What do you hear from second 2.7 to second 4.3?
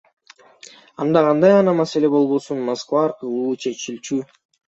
Москва аркылуу чечилчү.